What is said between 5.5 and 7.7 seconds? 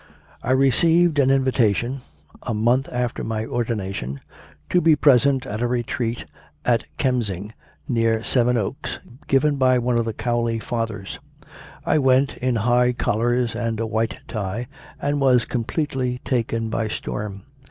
a retreat at Kemsing,